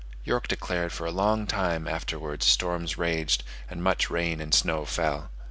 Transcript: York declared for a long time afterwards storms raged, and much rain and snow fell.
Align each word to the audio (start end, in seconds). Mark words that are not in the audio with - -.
York 0.23 0.47
declared 0.47 0.91
for 0.91 1.05
a 1.05 1.11
long 1.11 1.45
time 1.45 1.87
afterwards 1.87 2.47
storms 2.47 2.97
raged, 2.97 3.43
and 3.69 3.83
much 3.83 4.09
rain 4.09 4.41
and 4.41 4.51
snow 4.55 4.83
fell. 4.83 5.29